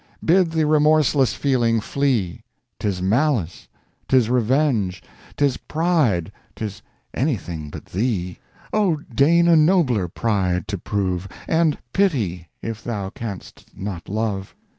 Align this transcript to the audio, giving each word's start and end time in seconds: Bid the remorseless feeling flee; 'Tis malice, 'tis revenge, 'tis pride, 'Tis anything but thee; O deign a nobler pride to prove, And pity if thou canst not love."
Bid 0.25 0.49
the 0.49 0.65
remorseless 0.65 1.35
feeling 1.35 1.79
flee; 1.79 2.43
'Tis 2.79 3.03
malice, 3.03 3.67
'tis 4.07 4.31
revenge, 4.31 5.03
'tis 5.37 5.57
pride, 5.57 6.31
'Tis 6.55 6.81
anything 7.13 7.69
but 7.69 7.85
thee; 7.85 8.39
O 8.73 8.95
deign 9.13 9.47
a 9.47 9.55
nobler 9.55 10.07
pride 10.07 10.67
to 10.69 10.79
prove, 10.79 11.27
And 11.47 11.77
pity 11.93 12.47
if 12.63 12.83
thou 12.83 13.11
canst 13.11 13.65
not 13.75 14.09
love." 14.09 14.55